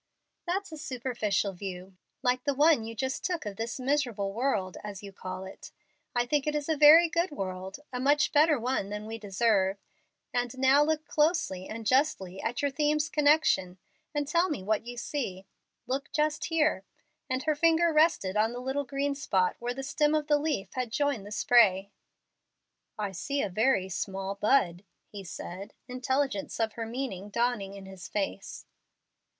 "That's 0.47 0.71
a 0.71 0.79
superficial 0.79 1.53
view, 1.53 1.95
like 2.23 2.43
the 2.43 2.55
one 2.55 2.85
you 2.85 2.95
just 2.95 3.23
took 3.23 3.45
of 3.45 3.55
this 3.55 3.79
'miserable 3.79 4.33
world,' 4.33 4.77
as 4.83 5.03
you 5.03 5.11
call 5.13 5.43
it. 5.45 5.71
I 6.15 6.25
think 6.25 6.47
it 6.47 6.55
is 6.55 6.67
a 6.67 6.75
very 6.75 7.07
good 7.07 7.29
world 7.29 7.79
a 7.93 7.99
much 7.99 8.31
better 8.31 8.59
one 8.59 8.89
than 8.89 9.05
we 9.05 9.19
deserve. 9.19 9.77
And 10.33 10.57
now 10.57 10.81
look 10.81 11.05
closely 11.05 11.67
and 11.69 11.85
justly 11.85 12.41
at 12.41 12.63
your 12.63 12.71
theme's 12.71 13.09
connection, 13.09 13.77
and 14.11 14.27
tell 14.27 14.49
me 14.49 14.63
what 14.63 14.87
you 14.87 14.97
see. 14.97 15.45
Look 15.85 16.11
just 16.11 16.45
here;" 16.45 16.83
and 17.29 17.43
her 17.43 17.53
finger 17.53 17.93
rested 17.93 18.35
on 18.35 18.53
the 18.53 18.59
little 18.59 18.85
green 18.85 19.13
spot 19.13 19.55
where 19.59 19.75
the 19.75 19.83
stem 19.83 20.15
of 20.15 20.25
the 20.25 20.39
leaf 20.39 20.73
had 20.73 20.91
joined 20.91 21.27
the 21.27 21.31
spray. 21.31 21.91
"I 22.97 23.11
see 23.11 23.43
a 23.43 23.49
very 23.49 23.87
small 23.87 24.33
bud," 24.33 24.83
he 25.05 25.23
said, 25.23 25.75
intelligence 25.87 26.59
of 26.59 26.73
her 26.73 26.87
meaning 26.87 27.29
dawning 27.29 27.75
in 27.75 27.85
his 27.85 28.07
face. 28.07 28.65